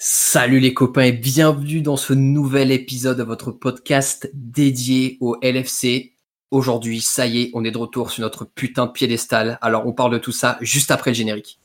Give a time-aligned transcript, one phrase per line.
[0.00, 6.14] Salut les copains et bienvenue dans ce nouvel épisode de votre podcast dédié au LFC.
[6.52, 9.58] Aujourd'hui, ça y est, on est de retour sur notre putain de piédestal.
[9.60, 11.58] Alors on parle de tout ça juste après le générique.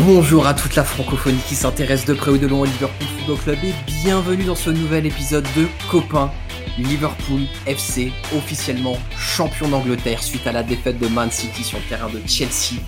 [0.00, 3.38] Bonjour à toute la francophonie qui s'intéresse de près ou de loin au Liverpool Football
[3.38, 6.32] Club et bienvenue dans ce nouvel épisode de Copain
[6.78, 12.08] Liverpool FC, officiellement champion d'Angleterre suite à la défaite de Man City sur le terrain
[12.08, 12.80] de Chelsea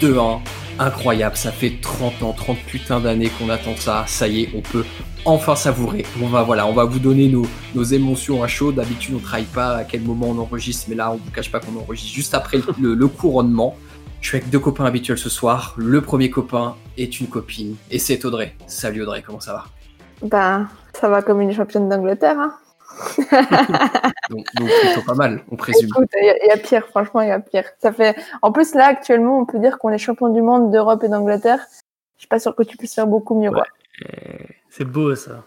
[0.00, 0.40] 2-1.
[0.78, 4.04] Incroyable, ça fait 30 ans, 30 putains d'années qu'on attend ça.
[4.06, 4.84] Ça y est, on peut
[5.24, 6.04] enfin savourer.
[6.22, 8.72] On va voilà, on va vous donner nos, émotions à chaud.
[8.72, 11.50] D'habitude, on ne travaille pas à quel moment on enregistre, mais là, on vous cache
[11.50, 13.76] pas qu'on enregistre juste après le, couronnement.
[14.20, 15.74] Je suis avec deux copains habituels ce soir.
[15.76, 18.54] Le premier copain est une copine et c'est Audrey.
[18.66, 19.64] Salut Audrey, comment ça va?
[20.28, 22.38] Bah, ça va comme une championne d'Angleterre.
[22.38, 22.54] Hein
[24.30, 25.90] donc, donc plutôt pas mal, on présume.
[26.14, 27.64] il y, a pire, franchement, il y a pire.
[27.80, 28.16] Ça fait.
[28.42, 31.60] En plus, là, actuellement, on peut dire qu'on est champion du monde d'Europe et d'Angleterre.
[32.16, 33.50] Je suis pas sûr que tu puisses faire beaucoup mieux.
[34.70, 35.44] C'est beau ça.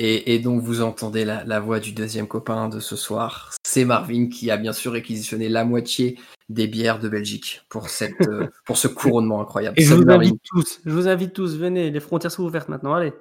[0.00, 3.52] Et, donc vous entendez la, voix du deuxième copain de ce soir.
[3.64, 8.20] C'est Marvin qui a bien sûr réquisitionné la moitié des bières de Belgique pour, cette,
[8.28, 9.78] euh, pour ce couronnement incroyable.
[9.78, 12.94] Et je vous invite tous, je vous invite tous, venez, les frontières sont ouvertes maintenant,
[12.94, 13.12] allez.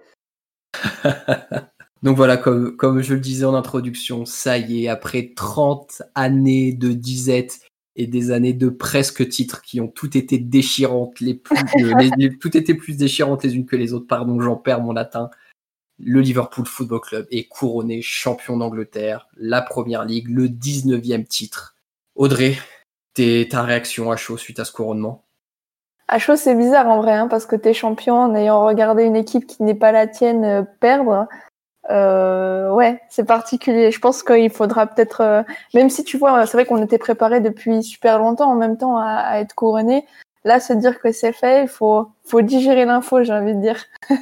[2.03, 6.73] donc voilà, comme, comme je le disais en introduction, ça y est, après 30 années
[6.73, 7.59] de disette
[7.95, 12.55] et des années de presque titres qui ont toutes été déchirantes, les plus, euh, toutes
[12.55, 15.29] été plus déchirantes les unes que les autres, pardon, j'en perds mon latin.
[15.99, 21.75] Le Liverpool Football Club est couronné champion d'Angleterre, la première ligue, le 19e titre.
[22.13, 22.55] Audrey,
[23.15, 25.23] ta réaction à chaud suite à ce couronnement?
[26.07, 29.03] À chaud, c'est bizarre en vrai, hein, parce que tu es champion en ayant regardé
[29.03, 31.27] une équipe qui n'est pas la tienne euh, perdre.
[31.89, 33.91] Euh, ouais, c'est particulier.
[33.91, 35.43] Je pense qu'il faudra peut-être, euh,
[35.73, 38.97] même si tu vois, c'est vrai qu'on était préparé depuis super longtemps en même temps
[38.97, 40.05] à, être couronné.
[40.43, 43.83] Là, se dire que c'est fait, il faut, faut digérer l'info, j'ai envie de dire.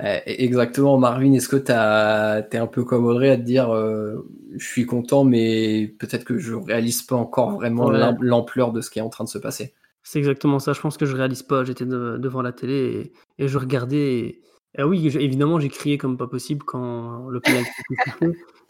[0.00, 1.32] Eh, exactement, Marvin.
[1.32, 4.24] Est-ce que tu es un peu comme Audrey à te dire, euh,
[4.56, 9.00] je suis content, mais peut-être que je réalise pas encore vraiment l'ampleur de ce qui
[9.00, 9.74] est en train de se passer?
[10.04, 10.72] C'est exactement ça.
[10.72, 11.64] Je pense que je réalise pas.
[11.64, 14.38] J'étais devant la télé et, et je regardais.
[14.76, 17.70] Ah oui, évidemment, j'ai crié comme pas possible quand le pénalty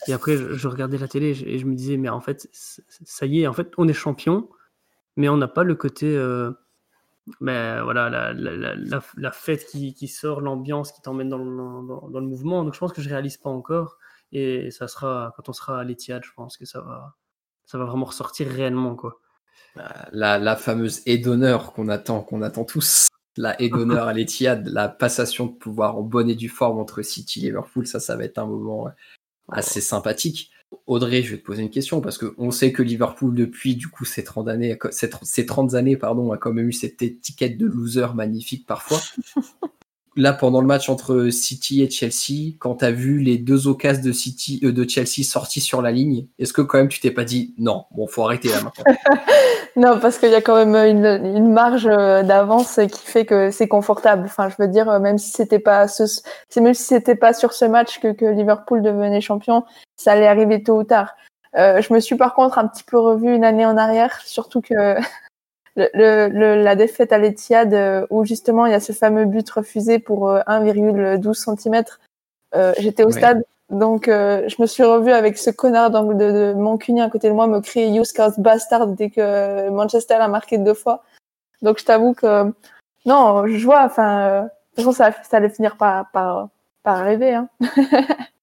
[0.06, 3.42] Et après, je, regardais la télé et je, me disais, mais en fait, ça y
[3.42, 4.48] est, en fait, on est champion,
[5.16, 6.52] mais on n'a pas le côté, euh,
[7.40, 11.38] ben, voilà, la, la, la, fête qui, sort, l'ambiance qui t'emmène dans,
[11.82, 12.64] dans, le mouvement.
[12.64, 13.98] Donc, je pense que je réalise pas encore.
[14.30, 17.16] Et ça sera, quand on sera à l'Etihad, je pense que ça va,
[17.66, 19.20] ça va vraiment ressortir réellement, quoi.
[20.12, 23.07] La, la fameuse aide d'honneur qu'on attend, qu'on attend tous
[23.38, 27.02] la haie d'honneur à l'Etihad, la passation de pouvoir en bonne et due forme entre
[27.02, 28.88] City et Liverpool, ça, ça va être un moment
[29.48, 30.50] assez sympathique.
[30.86, 34.04] Audrey, je vais te poser une question parce qu'on sait que Liverpool, depuis du coup
[34.04, 38.08] ces 30 années, ces 30 années pardon, a quand même eu cette étiquette de loser
[38.14, 39.00] magnifique parfois.
[40.18, 44.02] Là, pendant le match entre City et Chelsea, quand tu as vu les deux occasions
[44.02, 47.10] de City, euh, de Chelsea sorties sur la ligne, est-ce que quand même tu t'es
[47.10, 48.84] pas dit non, bon, faut arrêter là maintenant
[49.76, 53.68] Non, parce qu'il y a quand même une, marge euh, d'avance qui fait que c'est
[53.68, 54.24] confortable.
[54.24, 56.02] Enfin, je veux dire, euh, même si c'était pas ce,
[56.60, 59.64] même si c'était pas sur ce match que, Liverpool devenait champion,
[59.96, 61.14] ça allait arriver tôt ou tard.
[61.54, 64.74] je me suis par contre un petit peu revu une année en arrière, surtout que
[65.94, 69.98] le, la défaite à l'Etihad euh, où justement il y a ce fameux but refusé
[69.98, 71.84] pour 1,12 euh, cm.
[72.54, 77.06] Euh, j'étais au stade, donc je me suis revue avec ce connard de, de, Mancunien
[77.06, 80.74] à côté de moi me crier You Scouts Bastard dès que Manchester a marqué deux
[80.74, 81.04] fois.
[81.62, 82.52] Donc je t'avoue que
[83.04, 86.48] non, je vois, enfin, de toute façon ça, ça allait finir par, par,
[86.82, 87.34] par arriver.
[87.34, 87.48] Hein.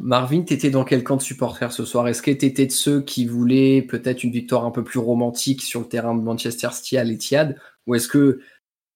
[0.00, 2.06] Marvin, t'étais dans quel camp de supporters ce soir?
[2.06, 5.80] Est-ce que t'étais de ceux qui voulaient peut-être une victoire un peu plus romantique sur
[5.80, 7.58] le terrain de Manchester City à l'Etihad?
[7.86, 8.40] Ou est-ce que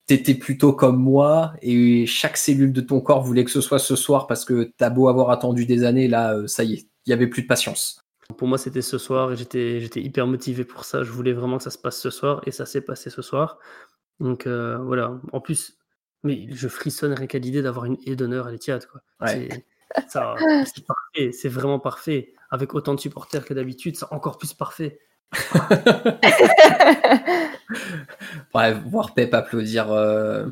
[0.07, 3.97] t'étais plutôt comme moi et chaque cellule de ton corps voulait que ce soit ce
[3.97, 7.11] soir parce que t'as beau avoir attendu des années, là, euh, ça y est, il
[7.11, 8.01] y avait plus de patience?
[8.39, 11.03] Pour moi, c'était ce soir et j'étais, j'étais hyper motivé pour ça.
[11.03, 13.59] Je voulais vraiment que ça se passe ce soir et ça s'est passé ce soir.
[14.21, 15.79] Donc euh, voilà, en plus,
[16.23, 18.87] mais je frissonne rien qu'à l'idée d'avoir une haie d'honneur à l'Etihad.
[18.87, 19.01] Quoi.
[20.09, 22.35] C'est parfait, c'est vraiment parfait.
[22.51, 24.99] Avec autant de supporters que d'habitude, c'est encore plus parfait.
[28.53, 30.49] Bref, voir Pep applaudir euh,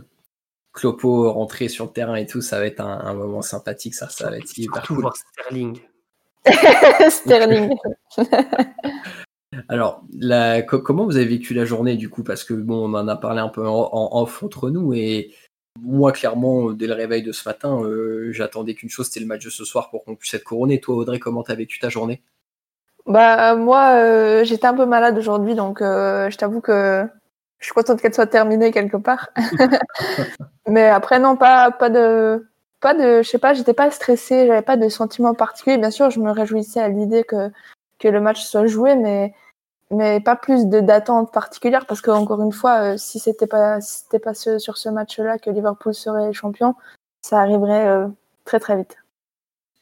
[0.72, 4.30] Clopo rentrer sur le terrain et tout, ça va être un, moment sympathique, ça, ça
[4.30, 5.00] va être hyper cool.
[5.02, 5.80] voir Sterling.
[7.10, 7.76] Sterling.
[9.68, 12.22] Alors, la, comment vous avez vécu la journée du coup?
[12.22, 15.34] Parce que bon, on en a parlé un peu en, off entre nous et
[15.78, 19.44] moi, clairement, dès le réveil de ce matin, euh, j'attendais qu'une chose, c'était le match
[19.44, 20.80] de ce soir pour qu'on puisse être couronné.
[20.80, 22.22] Toi, Audrey, comment t'as vécu ta journée?
[23.06, 27.06] Bah moi, euh, j'étais un peu malade aujourd'hui, donc euh, je t'avoue que
[27.58, 29.30] je suis contente qu'elle soit terminée quelque part.
[30.68, 32.46] Mais après, non, pas de
[32.80, 35.76] pas de, je sais pas, j'étais pas stressée, j'avais pas de sentiment particulier.
[35.78, 39.34] Bien sûr, je me réjouissais à l'idée que le match soit joué, mais
[39.90, 43.80] mais pas plus de d'attente particulière parce que encore une fois, euh, si c'était pas
[43.80, 46.74] si c'était pas ce, sur ce match-là que Liverpool serait champion,
[47.22, 48.06] ça arriverait euh,
[48.44, 48.96] très très vite.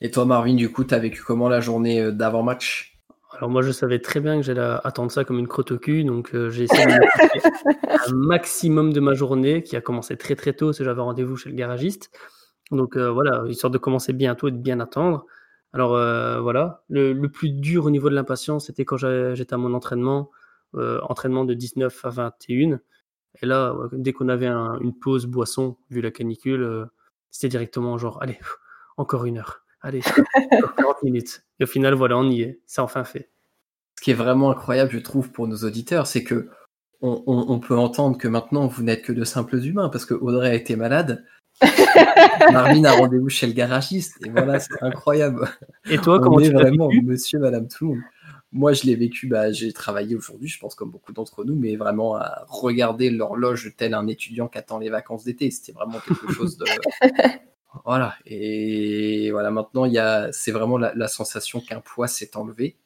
[0.00, 2.94] Et toi, Marvin, du coup, t'as vécu comment la journée euh, d'avant match?
[3.36, 6.02] Alors moi je savais très bien que j'allais attendre ça comme une crotte au cul,
[6.02, 6.92] donc j'ai essayé de
[8.10, 11.36] un maximum de ma journée qui a commencé très très tôt, parce que j'avais rendez-vous
[11.36, 12.10] chez le garagiste.
[12.70, 15.26] Donc voilà, histoire de commencer bientôt et de bien attendre.
[15.72, 19.74] Alors euh, voilà, le, plus dur au niveau de l'impatience, c'était quand j'étais à mon
[19.74, 20.30] entraînement,
[20.74, 22.80] euh, entraînement de 19 à 21.
[23.42, 26.86] Et là, dès qu'on avait une pause boisson, vu la canicule, euh,
[27.30, 28.38] c'était directement genre, allez,
[28.96, 30.00] encore une heure, allez,
[30.78, 31.44] 40 minutes.
[31.60, 33.30] Et au final, voilà, on y est, c'est enfin fait.
[33.98, 36.48] Ce qui est vraiment incroyable, je trouve, pour nos auditeurs, c'est que
[37.00, 40.54] on, peut entendre que maintenant, vous n'êtes que de simples humains, parce que Audrey a
[40.54, 41.24] été malade,
[42.52, 45.48] Marvin a rendez-vous chez le garagiste et voilà, c'est incroyable.
[45.90, 47.96] Et toi, comment tu vraiment monsieur, madame, tout
[48.52, 51.76] Moi, je l'ai vécu, bah, j'ai travaillé aujourd'hui, je pense comme beaucoup d'entre nous, mais
[51.76, 55.50] vraiment à regarder l'horloge tel un étudiant qui attend les vacances d'été.
[55.50, 56.64] C'était vraiment quelque chose de.
[57.84, 58.14] voilà.
[58.24, 62.76] Et voilà, maintenant, il y a, c'est vraiment la, sensation qu'un poids s'est enlevé.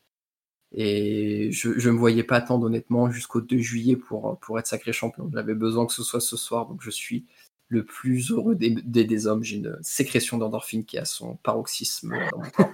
[0.75, 4.95] Et je ne me voyais pas attendre honnêtement jusqu'au 2 juillet pour, pour être sacré
[4.95, 5.29] champion.
[5.31, 7.27] J'avais besoin que ce soit ce soir, donc je suis
[7.73, 9.43] le plus heureux des, des, hommes.
[9.43, 12.71] J'ai une sécrétion d'endorphine qui a son paroxysme dans mon corps.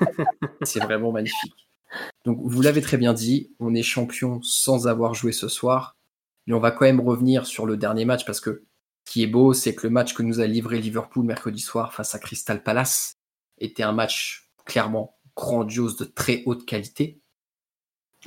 [0.63, 1.69] C'est vraiment magnifique.
[2.25, 5.97] Donc, vous l'avez très bien dit, on est champion sans avoir joué ce soir.
[6.47, 8.65] Mais on va quand même revenir sur le dernier match parce que
[9.07, 11.95] ce qui est beau, c'est que le match que nous a livré Liverpool mercredi soir
[11.95, 13.15] face à Crystal Palace
[13.59, 17.21] était un match clairement grandiose de très haute qualité.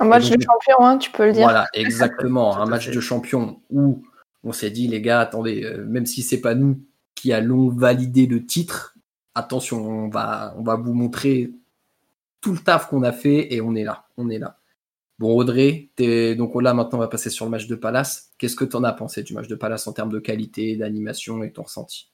[0.00, 1.42] Un match de champion, hein, tu peux le dire.
[1.42, 2.56] Voilà, exactement.
[2.56, 4.02] un match de champion où
[4.44, 6.80] on s'est dit, les gars, attendez, euh, même si c'est pas nous
[7.14, 8.96] qui allons valider le titre,
[9.34, 11.52] attention, on va, vous montrer
[12.40, 14.58] tout le taf qu'on a fait et on est là, on est là.
[15.18, 15.90] Bon, Audrey,
[16.36, 18.30] donc là maintenant on va passer sur le match de Palace.
[18.38, 21.44] Qu'est-ce que tu en as pensé du match de Palace en termes de qualité, d'animation
[21.44, 22.10] et ton ressenti?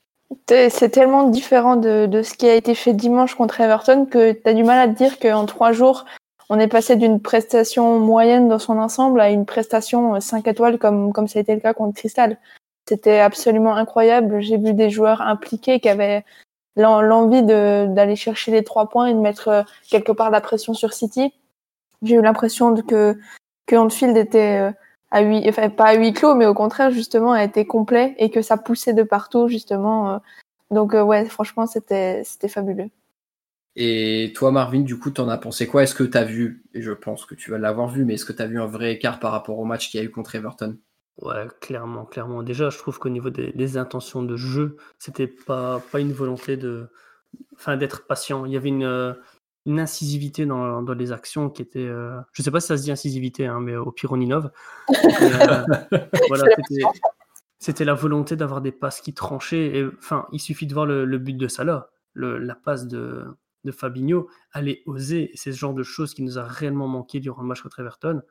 [0.46, 4.42] C'est tellement différent de, de, ce qui a été fait dimanche contre Everton que tu
[4.44, 6.04] as du mal à te dire qu'en trois jours,
[6.48, 10.78] on est passé d'une prestation moyenne dans son ensemble à une prestation 5 euh, étoiles
[10.78, 12.38] comme, comme ça a été le cas contre Crystal.
[12.88, 14.40] C'était absolument incroyable.
[14.40, 16.24] J'ai vu des joueurs impliqués qui avaient
[16.76, 20.94] l'envie d'aller chercher les trois points et de mettre euh, quelque part la pression sur
[20.94, 21.34] City.
[22.02, 23.18] J'ai eu l'impression que,
[23.66, 24.72] que Anfield était euh,
[25.10, 28.30] à huit, enfin pas à huis clos, mais au contraire justement a été complet et
[28.30, 30.20] que ça poussait de partout justement.
[30.70, 32.90] Donc ouais, franchement c'était fabuleux.
[33.80, 35.84] Et toi, Marvin, du coup, t'en as pensé quoi?
[35.84, 38.24] Est-ce que tu as vu, et je pense que tu vas l'avoir vu, mais est-ce
[38.24, 40.10] que tu as vu un vrai écart par rapport au match qu'il y a eu
[40.10, 40.76] contre Everton?
[41.22, 42.42] Ouais, clairement, clairement.
[42.42, 46.88] Déjà, je trouve qu'au niveau des, intentions de jeu, c'était pas, pas une volonté de,
[47.54, 48.46] enfin, d'être patient.
[48.46, 49.16] Il y avait une,
[49.64, 52.82] une incisivité dans, dans, les actions qui était, euh, je sais pas si ça se
[52.82, 54.50] dit incisivité, hein, mais au pire on innove.
[54.90, 55.64] Euh,
[56.28, 56.46] voilà,
[57.60, 59.66] c'était la volonté d'avoir des passes qui tranchaient.
[59.78, 63.24] Et, enfin, il suffit de voir le, le but de Salah, le, la passe de,
[63.64, 65.30] de Fabinho, aller oser.
[65.34, 68.22] C'est ce genre de choses qui nous a réellement manqué durant le match contre Everton.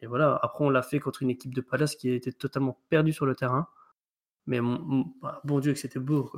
[0.00, 3.12] Et voilà, après on l'a fait contre une équipe de Palace qui était totalement perdue
[3.12, 3.68] sur le terrain.
[4.46, 4.60] Mais
[5.20, 6.30] bah, bon Dieu que c'était beau.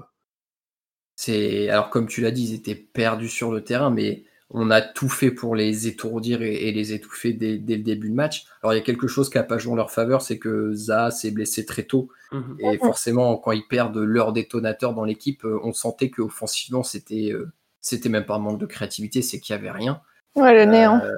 [1.17, 4.83] C'est alors comme tu l'as dit, ils étaient perdus sur le terrain, mais on a
[4.83, 8.45] tout fait pour les étourdir et, les étouffer dès, le début de match.
[8.63, 10.73] Alors il y a quelque chose qui n'a pas joué en leur faveur, c'est que
[10.75, 12.11] Zaha s'est blessé très tôt.
[12.33, 12.57] Mhm.
[12.61, 17.51] Et forcément, quand ils perdent leur détonateur dans l'équipe, euh, on sentait qu'offensivement, c'était euh,
[17.83, 20.01] c'était même pas un manque de créativité, c'est qu'il y avait rien.
[20.37, 21.01] Ouais, le néant.
[21.05, 21.13] Euh,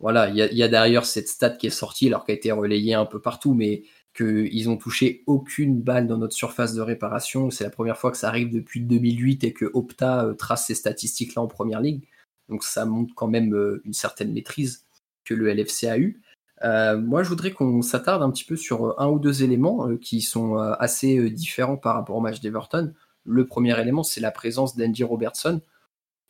[0.00, 2.94] voilà, il y a, d'ailleurs cette stat qui est sortie, alors qu'elle a été relayée
[2.94, 3.84] un peu partout, mais
[4.16, 7.50] qu'ils ont touché aucune balle dans notre surface de réparation.
[7.50, 10.74] C'est la première fois que ça arrive depuis 2008 et que Opta euh, trace ces
[10.74, 12.02] statistiques-là en première ligue.
[12.48, 14.84] Donc ça montre quand même euh, une certaine maîtrise
[15.24, 16.20] que le LFC a eu.
[16.62, 20.56] moi, je voudrais qu'on s'attarde un petit peu sur un ou deux éléments qui sont
[20.56, 22.94] assez différents par rapport au match d'Everton.
[23.24, 25.60] Le premier élément, c'est la présence d'Andy Robertson.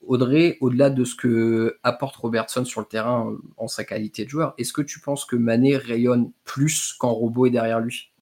[0.06, 4.30] Audrey, au-delà de ce que apporte Robertson sur le terrain euh, en sa qualité de
[4.30, 8.12] joueur, est-ce que tu penses que Mané rayonne plus quand Robot est derrière lui?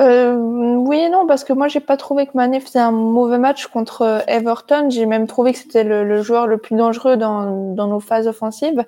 [0.00, 3.38] Euh, Oui et non, parce que moi j'ai pas trouvé que Mané faisait un mauvais
[3.38, 4.90] match contre euh, Everton.
[4.90, 7.44] J'ai même trouvé que c'était le, joueur le plus dangereux dans,
[7.74, 8.84] nos phases offensives.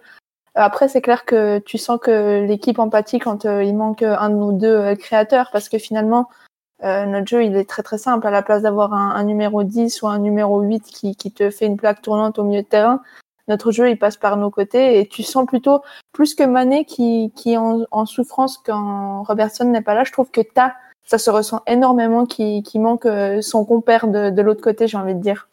[0.55, 4.95] Après, c'est clair que tu sens que l'équipe empathie quand il manque un ou deux
[4.97, 6.31] créateurs, parce que finalement,
[6.83, 8.27] notre jeu, il est très très simple.
[8.27, 11.67] À la place d'avoir un, numéro 10 ou un numéro 8 qui, qui te fait
[11.67, 13.03] une plaque tournante au milieu de terrain,
[13.49, 17.33] notre jeu il passe par nos côtés et tu sens plutôt plus que Mané qui,
[17.37, 20.05] qui est en, souffrance quand Robertson n'est pas là.
[20.05, 24.31] Je trouve que Ta, ça se ressent énormément qui, qui manque euh, son compère de,
[24.31, 25.49] de l'autre côté, j'ai envie de dire.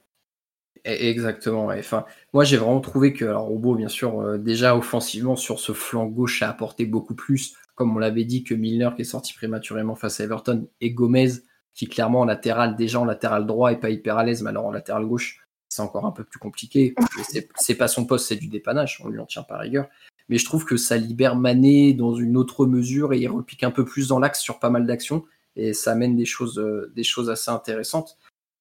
[0.86, 1.68] E-, exactement.
[1.68, 5.74] Enfin, moi j'ai vraiment trouvé que alors Robo bien sûr euh, déjà offensivement sur ce
[5.74, 9.34] flanc gauche a apporté beaucoup plus, comme on l'avait dit que Milner qui est sorti
[9.34, 11.30] prématurément face à Everton et Gomez
[11.74, 14.65] qui clairement en latéral déjà en latéral droit et pas hyper à l'aise, mais alors
[14.65, 16.94] en latéral gauche c'est encore un peu plus compliqué.
[17.56, 19.88] C'est pas son poste, c'est du dépannage, on lui en tient par rigueur.
[20.30, 23.72] Mais je trouve que ça libère Mané dans une autre mesure et il repique un
[23.72, 25.25] peu plus dans l'axe sur pas mal d'actions
[25.56, 28.18] et ça amène des choses, euh, des choses assez intéressantes.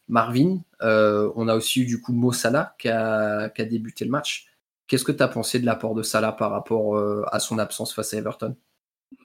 [0.09, 4.49] Marvin, euh, on a aussi eu du coup Mo Salah qui a, débuté le match.
[4.87, 7.95] Qu'est-ce que tu as pensé de l'apport de Salah par rapport euh, à son absence
[7.95, 8.57] face à Everton?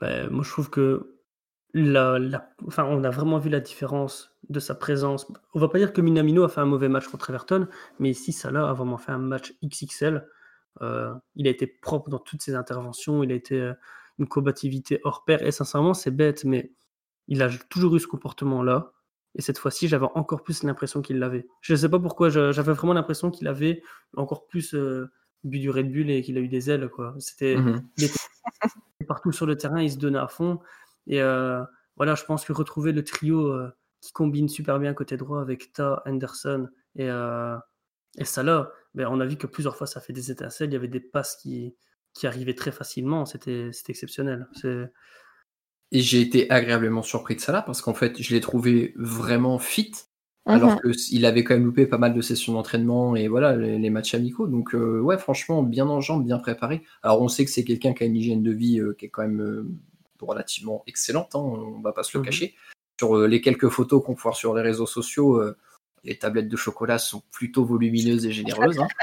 [0.02, 1.18] Ben, Moi, je trouve que
[1.74, 2.20] la,
[2.66, 5.28] enfin, on a vraiment vu la différence de sa présence.
[5.54, 7.68] On va pas dire que Minamino a fait un mauvais match contre Everton,
[8.00, 10.28] mais ici, Salah a vraiment fait un match XXL.
[10.82, 13.74] Euh, il a été propre dans toutes ses interventions, il a été euh,
[14.20, 16.72] une combativité hors pair, et sincèrement, c'est bête, mais
[17.28, 18.94] il a toujours eu ce comportement-là.
[19.36, 21.48] Et cette fois-ci, j'avais encore plus l'impression qu'il l'avait.
[21.62, 23.84] Je ne sais pas pourquoi, j'avais vraiment l'impression qu'il avait
[24.16, 25.12] encore plus euh,
[25.44, 26.90] bu du Red Bull et qu'il a eu des ailes.
[26.90, 27.16] Quoi.
[27.20, 27.84] C'était, mhm.
[27.98, 28.17] il était
[29.08, 30.60] partout sur le terrain, il se donnait à fond.
[31.08, 31.64] Et euh,
[31.96, 33.70] voilà, je pense que retrouver le trio euh,
[34.02, 37.58] qui combine super bien côté droit avec Ta, Anderson et, euh,
[38.18, 40.70] et Salah, ben, on a vu que plusieurs fois ça fait des étincelles.
[40.70, 41.76] Il y avait des passes qui,
[42.14, 43.26] qui arrivaient très facilement.
[43.26, 44.48] C'était exceptionnel.
[45.92, 49.94] Et j'ai été agréablement surpris de Salah parce qu'en fait, je l'ai trouvé vraiment fit.
[50.48, 50.94] Alors mhm.
[50.94, 54.48] qu'il avait quand même loupé pas mal de sessions d'entraînement et voilà les, matchs amicaux.
[54.48, 56.84] Donc ouais, franchement, bien en jambes, bien préparé.
[57.04, 59.24] Alors on sait que c'est quelqu'un qui a une hygiène de vie qui est quand
[59.24, 59.68] même
[60.26, 62.26] relativement excellente, hein, on va pas se le mhm.
[62.26, 62.56] cacher.
[63.00, 65.58] Sur euh, les quelques photos qu'on peut voir sur les réseaux sociaux, euh,
[66.04, 68.80] les tablettes de chocolat sont plutôt volumineuses et généreuses.
[68.80, 68.88] Hein.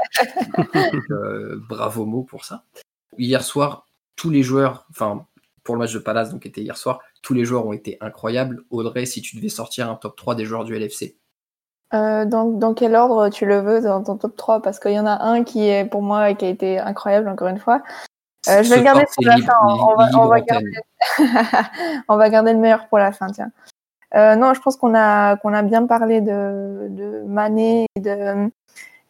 [1.11, 2.65] Euh, bravo mot pour ça.
[3.19, 5.27] Hier soir, tous les joueurs, enfin
[5.65, 8.65] pour le match de Palace, donc était hier soir, tous les joueurs ont été incroyables.
[8.71, 11.17] Audrey, si tu devais sortir un top 3 des joueurs du LFC.
[11.95, 15.23] Dans, quel ordre tu le veux dans ton top 3 Parce qu'il y en a
[15.23, 17.83] un qui est pour moi qui a été incroyable encore une fois.
[18.49, 19.55] Euh, je vais le garder pour la fin.
[19.63, 20.73] On va, on, va garder...
[22.09, 22.53] on va, garder...
[22.53, 23.51] le meilleur pour la fin, tiens.
[24.15, 28.51] Euh, non, je pense qu'on a, qu'on a bien parlé de, de Mané et de,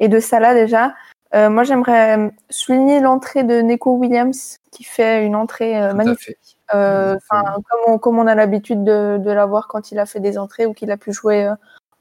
[0.01, 0.95] et de Salah déjà.
[1.35, 6.59] Euh, moi, j'aimerais souligner l'entrée de Neko Williams qui fait une entrée euh, magnifique.
[6.75, 10.39] Euh, comme, on, comme on a l'habitude de, de l'avoir quand il a fait des
[10.39, 11.53] entrées ou qu'il a pu jouer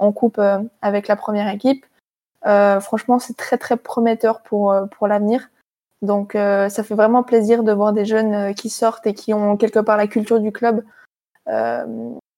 [0.04, 0.42] en coupe
[0.82, 1.86] avec la première équipe.
[2.44, 5.50] franchement, c'est très très prometteur pour, pour l'avenir.
[6.04, 9.34] Donc euh, ça fait vraiment plaisir de voir des jeunes euh, qui sortent et qui
[9.34, 10.84] ont quelque part la culture du club,
[11.48, 11.86] euh,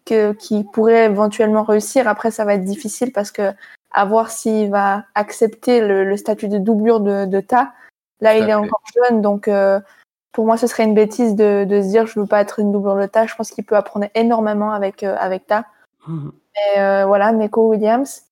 [0.05, 2.07] que, qui pourraient éventuellement réussir.
[2.07, 3.51] Après, ça va être difficile parce que
[3.91, 7.73] à voir s'il va accepter le, statut de doublure de, de Ta.
[8.21, 9.49] Là, il est encore jeune, donc
[10.31, 12.73] pour moi, ce serait une bêtise de, de se dire je veux pas être une
[12.73, 13.25] doublure de Ta.
[13.25, 15.65] Je pense qu'il peut apprendre énormément avec avec Ta.
[16.07, 16.29] Mmh.
[16.55, 18.23] Mais voilà, Neko Williams.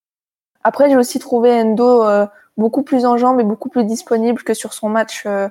[0.63, 2.03] Après, j'ai aussi trouvé Endo
[2.57, 5.49] beaucoup plus en jambes et beaucoup plus disponible que sur son match euh,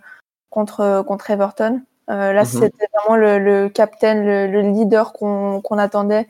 [0.50, 1.82] contre, euh, contre Everton.
[2.10, 2.46] Euh, là, mhm.
[2.46, 6.28] c'était vraiment le, le captain, le, leader qu'on attendait.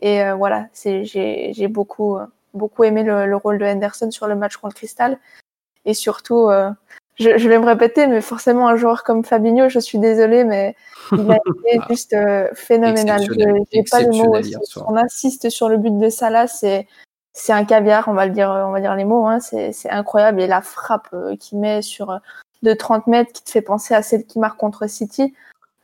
[0.00, 2.18] Et voilà, j'ai beaucoup,
[2.54, 5.16] beaucoup aimé le, rôle de Henderson sur le match contre Crystal.
[5.84, 6.50] Et surtout,
[7.18, 10.74] je, je, vais me répéter, mais forcément, un joueur comme Fabinho, je suis désolée, mais
[11.12, 12.16] il a été juste
[12.54, 13.22] phénoménal.
[13.72, 14.36] J'ai pas de mots.
[14.86, 16.86] On insiste sur le but de Salah, c'est
[17.34, 19.26] c'est un caviar, on va le dire, on va dire les mots.
[19.26, 22.18] Hein, c'est incroyable et la frappe euh, qu'il met sur euh,
[22.62, 25.34] de 30 mètres qui te fait penser à celle qui marque contre City.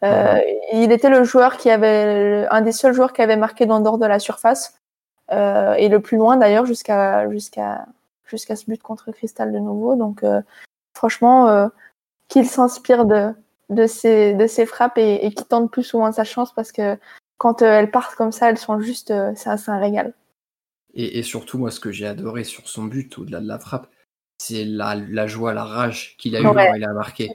[0.04, 0.40] Euh,
[0.72, 3.98] il était le joueur qui avait un des seuls joueurs qui avait marqué dans dehors
[3.98, 4.78] de la surface
[5.32, 7.84] euh, et le plus loin d'ailleurs jusqu'à jusqu'à
[8.26, 9.96] jusqu'à ce but contre Cristal de nouveau.
[9.96, 10.40] Donc euh,
[10.98, 11.68] franchement, euh,
[12.28, 13.32] qu'il s'inspire de
[13.70, 16.96] de ses de ses frappes et, et qu'il tente plus souvent sa chance parce que
[17.38, 20.14] quand elles partent comme ça, elles sont juste, c'est un régal.
[20.94, 23.88] Et, surtout, moi, ce que j'ai adoré sur son but, au-delà de la frappe,
[24.38, 27.30] c'est la, joie, la rage qu'il a eu quand il a marqué.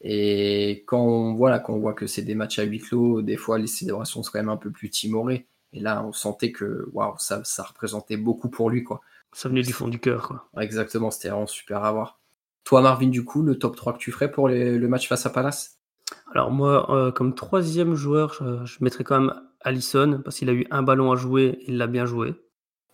[0.00, 3.36] Et quand on, voilà, quand on voit que c'est des matchs à huis clos, des
[3.36, 5.46] fois les célébrations sont quand même un peu plus timorées.
[5.72, 8.84] Et là, on sentait que waouh, ça, ça représentait beaucoup pour lui.
[8.84, 9.00] quoi.
[9.32, 10.28] Ça venait du fond du cœur.
[10.28, 10.48] Quoi.
[10.62, 12.20] Exactement, c'était vraiment super à voir.
[12.66, 15.30] Toi, Marvin, du coup, le top 3 que tu ferais pour le match face à
[15.30, 15.78] Palace?
[16.34, 20.52] Alors, moi, euh, comme troisième joueur, je, je mettrais quand même Allison, parce qu'il a
[20.52, 22.34] eu un ballon à jouer, il l'a bien joué.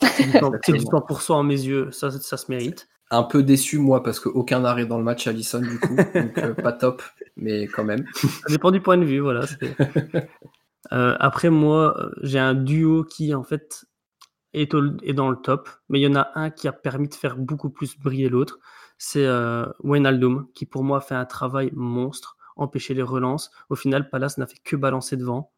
[0.03, 2.87] C'est du 100% à mes yeux, ça, ça se mérite.
[3.11, 5.97] Un peu déçu, moi, parce qu'aucun arrêt dans le match Allison, du coup.
[6.15, 7.03] donc, euh, pas top,
[7.37, 8.05] mais quand même.
[8.15, 9.47] Ça dépend du point de vue, voilà.
[10.93, 13.87] euh, après, moi, j'ai un duo qui, en fait,
[14.53, 17.09] est, au, est, dans le top, mais il y en a un qui a permis
[17.09, 18.59] de faire beaucoup plus briller l'autre.
[19.05, 23.51] C'est euh, Wijnaldum, qui pour moi fait un travail monstre, empêcher les relances.
[23.69, 25.51] Au final, Palace n'a fait que balancer devant,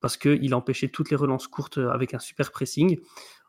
[0.00, 3.00] parce qu'il a empêché toutes les relances courtes avec un super pressing.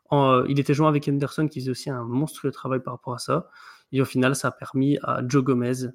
[0.08, 3.18] En, il était jouant avec Henderson qui faisait aussi un monstrueux travail par rapport à
[3.18, 3.50] ça.
[3.92, 5.90] Et au final, ça a permis à Joe Gomez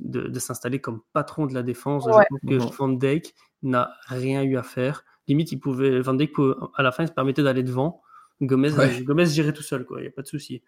[0.00, 2.04] de, de s'installer comme patron de la défense.
[2.04, 2.22] Ouais.
[2.42, 5.04] Je trouve que Van Dijk n'a rien eu à faire.
[5.26, 8.02] Limite, il pouvait, Van Dijk, pouvait, à la fin, il se permettait d'aller devant.
[8.42, 9.02] Gomez, Ouais.
[9.04, 10.00] Gomez gérait tout seul, quoi.
[10.00, 10.62] Il n'y a pas de souci.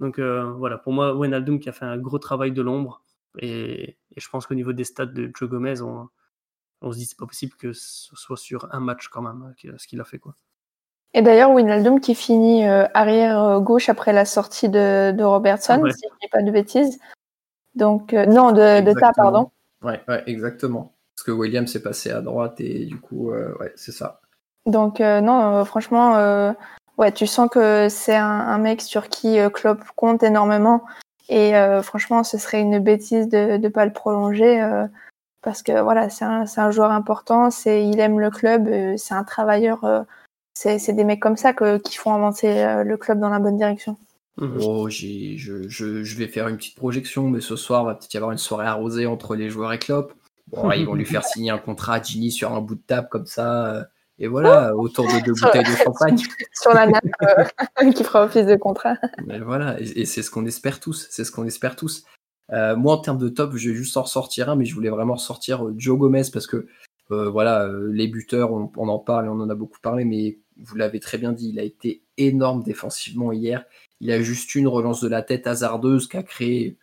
[0.00, 3.02] Donc euh, voilà, pour moi, Wijnaldum qui a fait un gros travail de l'ombre.
[3.38, 6.08] Et, et je pense qu'au niveau des stats de Joe Gomez, on,
[6.82, 9.86] on se dit c'est pas possible que ce soit sur un match quand même ce
[9.86, 10.34] qu'il a fait, quoi.
[11.16, 15.80] Et d'ailleurs, Wijnaldum qui finit euh, arrière euh, gauche après la sortie de, de Robertson,
[15.80, 15.92] Ouais.
[15.92, 16.98] si je dis pas de bêtises.
[17.76, 19.50] Donc, euh, non, de, de Ta, pardon.
[19.82, 20.96] Ouais, ouais, exactement.
[21.14, 24.20] Parce que William s'est passé à droite et du coup, euh, ouais, c'est ça.
[24.66, 26.52] Donc, euh, non, euh, franchement, euh,
[26.98, 30.84] ouais, tu sens que c'est un, un mec sur qui euh, Klopp compte énormément.
[31.28, 34.62] Et euh, franchement, ce serait une bêtise de ne pas le prolonger.
[34.62, 34.86] euh,
[35.44, 39.24] parce que voilà, c'est un, joueur important, c'est, il aime le club, euh, c'est un
[39.24, 39.84] travailleur.
[39.84, 40.02] euh,
[40.54, 43.58] c'est, des mecs comme ça que, qui font avancer euh, le club dans la bonne
[43.58, 43.98] direction.
[44.38, 44.58] Mhm.
[44.62, 48.14] Oh, j'ai, je, je, je vais faire une petite projection, mais ce soir, va peut-être
[48.14, 50.14] y avoir une soirée arrosée entre les joueurs et Klopp.
[50.48, 53.08] Bon, ils vont lui faire signer un contrat à Ginny sur un bout de table
[53.10, 53.86] comme ça.
[54.18, 56.18] Et voilà, autour de deux bouteilles de champagne.
[56.52, 58.96] Sur la nappe euh, qui fera office de contrat.
[59.26, 61.06] Mais voilà, et, et c'est ce qu'on espère tous.
[61.10, 62.04] C'est ce qu'on espère tous.
[62.52, 64.90] Euh, moi, en termes de top, je vais juste en ressortir un, mais je voulais
[64.90, 66.66] vraiment ressortir euh, Joe Gomez parce que
[67.10, 70.38] euh, voilà, les buteurs, on, on en parle et on en a beaucoup parlé, mais
[70.56, 73.64] vous l'avez très bien dit, il a été énorme défensivement hier.
[74.00, 76.78] Il a juste une relance de la tête hasardeuse qui a créé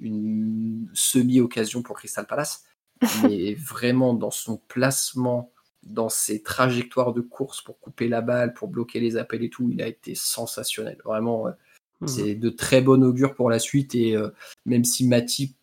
[0.00, 2.64] une semi-occasion pour Crystal Palace.
[3.22, 5.52] Mais vraiment, dans son placement,
[5.84, 9.68] dans ses trajectoires de course pour couper la balle, pour bloquer les appels et tout,
[9.70, 10.98] il a été sensationnel.
[11.04, 11.52] Vraiment, euh,
[12.00, 12.08] Mhm.
[12.08, 13.94] c'est de très bon augure pour la suite.
[13.94, 14.30] Et euh,
[14.66, 15.56] même si Matip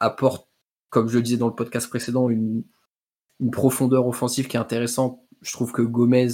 [0.00, 0.48] apporte,
[0.90, 2.62] comme je le disais dans le podcast précédent, une,
[3.40, 6.28] une profondeur offensive qui est intéressante, je trouve que Gomez,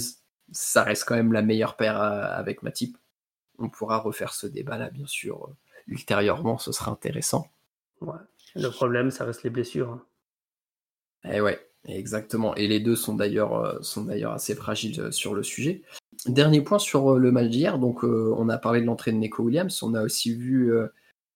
[0.51, 2.97] ça reste quand même la meilleure paire euh, avec Matip.
[3.57, 5.49] On pourra refaire ce débat-là, bien sûr,
[5.87, 7.47] ultérieurement, ce sera intéressant.
[8.01, 8.13] Ouais.
[8.55, 9.91] Le problème, ça reste les blessures.
[9.91, 10.03] hein.
[11.23, 12.55] Et Eh ouais, exactement.
[12.55, 15.81] Et les deux sont d'ailleurs euh, sont d'ailleurs assez fragiles euh, sur le sujet.
[16.27, 17.79] Dernier point sur euh, le match d'hier.
[17.79, 19.81] Donc, on a parlé de l'entrée de Neko Williams.
[19.83, 20.71] On a aussi vu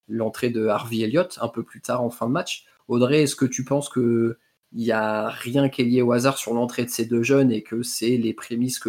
[0.08, 2.66] l'entrée de Harvey Elliott un peu plus tard en fin de match.
[2.88, 4.38] Audrey, est-ce que tu penses que
[4.74, 7.52] il y a rien qui est lié au hasard sur l'entrée de ces deux jeunes
[7.52, 8.80] et que c'est les prémices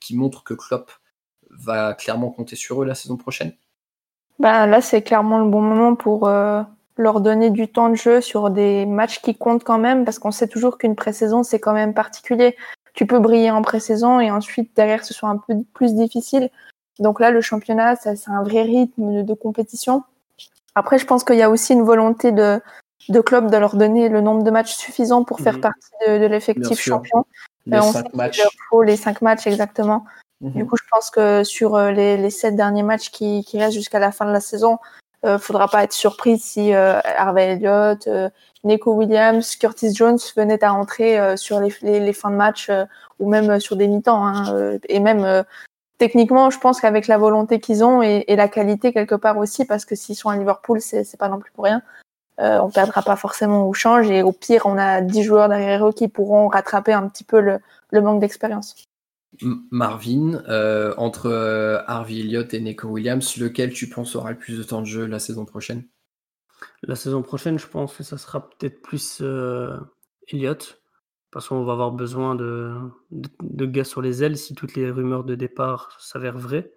[0.00, 0.90] qui montrent que Klopp
[1.50, 3.52] va clairement compter sur eux la saison prochaine?
[4.38, 6.28] Ben, là, c'est clairement le bon moment pour
[6.98, 10.30] leur donner du temps de jeu sur des matchs qui comptent quand même, parce qu'on
[10.32, 12.56] sait toujours qu'une pré-saison, c'est quand même particulier.
[12.94, 16.50] Tu peux briller en pré-saison et ensuite, derrière, ce soit un peu plus difficile.
[16.98, 20.02] Donc là, le championnat, ça, c'est un vrai rythme de, de compétition.
[20.74, 22.60] Après, je pense qu'il y a aussi une volonté de,
[23.08, 25.60] de club de leur donner le nombre de matchs suffisant pour faire Mhm.
[25.60, 27.24] partie de, l'effectif champion.
[27.66, 28.34] Les Euh, on cinq sait matchs.
[28.34, 30.04] qu'il leur faut les cinq matchs exactement.
[30.40, 30.52] Mhm.
[30.52, 33.74] Du coup, je pense que sur euh, les, les sept derniers matchs qui, qui restent
[33.76, 34.78] jusqu'à la fin de la saison,
[35.24, 38.28] euh, faudra pas être surpris si euh, Harvey Elliott, euh,
[38.64, 42.70] Nico Williams, Curtis Jones venaient à rentrer sur les, les, les fins de match
[43.18, 44.26] ou même sur des mi-temps.
[44.26, 45.44] Hein, et même
[45.98, 49.64] techniquement, je pense qu'avec la volonté qu'ils ont et, et la qualité quelque part aussi,
[49.64, 51.82] parce que s'ils sont à Liverpool, c'est c'est pas non plus pour rien.
[52.40, 55.86] Euh, on perdra pas forcément au change et au pire, on a 10 joueurs derrière
[55.86, 57.58] eux qui pourront rattraper un petit peu le,
[57.90, 58.76] le manque d'expérience.
[59.70, 64.58] Marvin, euh, entre euh, Harvey Elliott et Neko Williams, lequel tu penses aura le plus
[64.58, 65.86] de temps de jeu la saison prochaine?
[66.82, 69.76] La saison prochaine, je pense que ça sera peut-être plus euh,
[70.28, 70.82] Elliott,
[71.30, 72.74] parce qu'on va avoir besoin de,
[73.10, 76.72] de, de gars sur les ailes si toutes les rumeurs de départ s'avèrent vraies.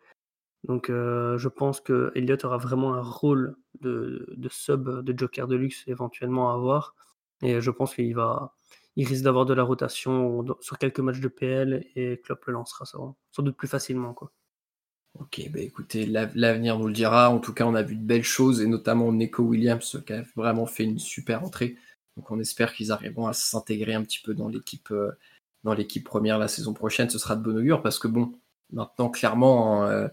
[0.67, 5.55] Donc je pense que Elliott aura vraiment un rôle de, de sub, de joker de
[5.55, 6.93] luxe éventuellement à avoir.
[7.41, 8.53] Et je pense qu'il va,
[8.95, 12.85] il risque d'avoir de la rotation sur quelques matchs de PL et Klopp le lancera
[12.85, 14.13] sans, doute plus facilement.
[14.13, 14.31] Quoi.
[15.19, 17.29] Ok, bah écoutez, l'av- l'avenir nous le dira.
[17.29, 20.23] En tout cas, on a vu de belles choses, et notamment Neko Williams qui a
[20.35, 21.77] vraiment fait une super entrée.
[22.17, 25.11] Donc on espère qu'ils arriveront à s'intégrer un petit peu dans l'équipe euh,
[25.63, 27.09] dans l'équipe première la saison prochaine.
[27.09, 28.33] Ce sera de bon augure parce que bon,
[28.71, 30.07] maintenant clairement, euh,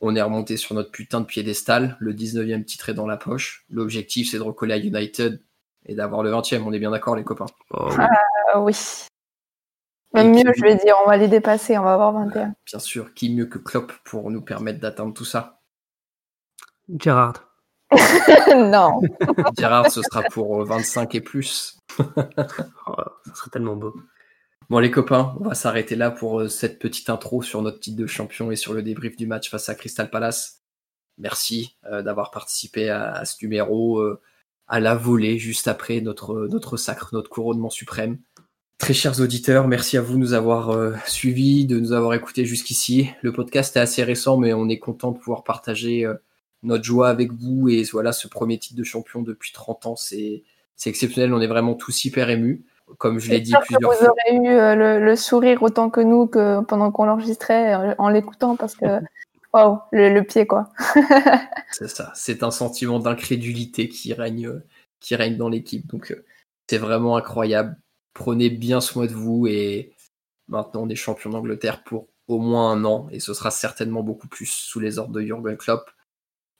[0.00, 1.96] on est remonté sur notre putain de piédestal.
[2.00, 3.64] Le 19e titre est dans la poche.
[3.70, 5.42] L'objectif, c'est de recoller à United
[5.86, 6.62] et d'avoir le 20e.
[6.64, 7.46] On est bien d'accord, les copains.
[7.70, 8.04] Oh, oui.
[8.54, 8.76] Euh, oui.
[10.14, 12.54] Même mieux, qui- je vais dire, on va les dépasser, on va avoir 21.
[12.64, 15.60] Bien sûr, qui mieux que Klopp pour nous permettre d'atteindre tout ça?
[16.98, 17.34] Gerrard.
[18.56, 19.00] non.
[19.58, 21.78] Gérard, ce sera pour 25 et plus.
[22.88, 22.94] Oh,
[23.26, 23.94] ça serait tellement beau.
[24.68, 27.96] Bon les copains, on va s'arrêter là pour euh, cette petite intro sur notre titre
[27.96, 30.62] de champion et sur le débrief du match face à Crystal Palace.
[31.18, 34.20] Merci euh, d'avoir participé à, à, ce numéro euh,
[34.68, 38.18] à la volée juste après notre, notre sacre, notre couronnement suprême.
[38.78, 42.44] Très chers auditeurs, merci à vous de nous avoir euh, suivis, de nous avoir écoutés
[42.44, 43.10] jusqu'ici.
[43.22, 46.14] Le podcast est assez récent, mais on est content de pouvoir partager euh,
[46.62, 47.70] notre joie avec vous.
[47.70, 50.42] Et voilà, ce premier titre de champion depuis 30 ans, c'est
[50.84, 51.32] exceptionnel.
[51.32, 52.64] On est vraiment tous hyper émus.
[52.98, 53.96] Comme je l'ai dit plusieurs vous fois.
[53.96, 57.94] Vous aurez eu euh, le, le, sourire autant que nous que pendant qu'on l'enregistrait en,
[57.98, 58.86] en l'écoutant parce que
[59.92, 60.70] Le, le, pied quoi.
[61.72, 64.62] c'est ça, c'est un sentiment d'incrédulité qui règne,
[65.00, 65.86] qui règne dans l'équipe.
[65.86, 66.16] Donc
[66.68, 67.76] c'est vraiment incroyable.
[68.14, 69.94] Prenez bien soin de vous et
[70.48, 74.28] maintenant on est champion d'Angleterre pour au moins un an et ce sera certainement beaucoup
[74.28, 75.90] plus sous les ordres de Jurgen Klopp.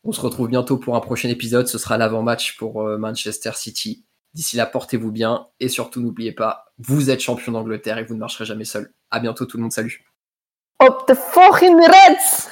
[0.04, 1.66] On se retrouve bientôt pour un prochain épisode.
[1.66, 4.04] Ce sera l'avant-match pour Manchester City.
[4.35, 8.20] D'ici là, portez-vous bien et surtout n'oubliez pas, vous êtes champion d'Angleterre et vous ne
[8.20, 8.92] marcherez jamais seul.
[9.11, 10.04] À bientôt tout le monde, salut.
[10.82, 12.50] Up the fucking Reds!